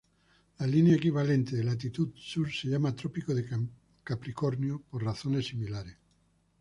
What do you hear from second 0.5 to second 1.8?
La línea equivalente de